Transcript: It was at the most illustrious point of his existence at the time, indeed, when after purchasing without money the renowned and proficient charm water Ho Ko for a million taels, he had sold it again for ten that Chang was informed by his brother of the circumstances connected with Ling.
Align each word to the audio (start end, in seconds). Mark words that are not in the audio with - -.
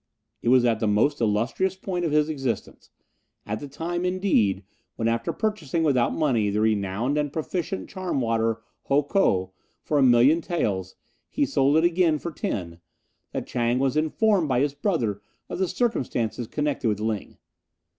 It 0.41 0.49
was 0.49 0.65
at 0.65 0.79
the 0.79 0.87
most 0.87 1.21
illustrious 1.21 1.75
point 1.75 2.05
of 2.05 2.11
his 2.11 2.27
existence 2.27 2.89
at 3.45 3.59
the 3.59 3.67
time, 3.67 4.03
indeed, 4.03 4.63
when 4.95 5.07
after 5.07 5.31
purchasing 5.31 5.83
without 5.83 6.11
money 6.11 6.49
the 6.49 6.59
renowned 6.59 7.19
and 7.19 7.31
proficient 7.31 7.87
charm 7.87 8.19
water 8.19 8.63
Ho 8.85 9.03
Ko 9.03 9.53
for 9.83 9.99
a 9.99 10.01
million 10.01 10.41
taels, 10.41 10.95
he 11.29 11.43
had 11.43 11.49
sold 11.49 11.77
it 11.77 11.83
again 11.83 12.17
for 12.17 12.31
ten 12.31 12.79
that 13.31 13.45
Chang 13.45 13.77
was 13.77 13.95
informed 13.95 14.47
by 14.47 14.59
his 14.61 14.73
brother 14.73 15.21
of 15.47 15.59
the 15.59 15.67
circumstances 15.67 16.47
connected 16.47 16.87
with 16.87 16.99
Ling. 16.99 17.37